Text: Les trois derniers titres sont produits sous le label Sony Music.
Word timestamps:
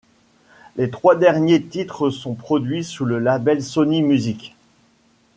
Les 0.77 0.89
trois 0.89 1.13
derniers 1.15 1.61
titres 1.61 2.09
sont 2.09 2.33
produits 2.33 2.83
sous 2.83 3.05
le 3.05 3.19
label 3.19 3.61
Sony 3.61 4.01
Music. 4.01 4.55